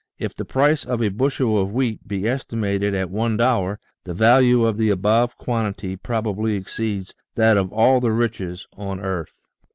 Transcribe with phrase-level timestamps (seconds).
[0.17, 4.65] If the price of a bushel of wheat be estimated at one dollar, the value
[4.65, 9.39] of the above quantity probably exceeds that of all the riches on the earth.